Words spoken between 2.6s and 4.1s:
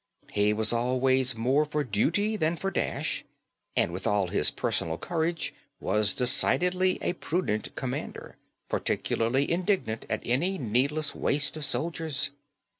dash; and with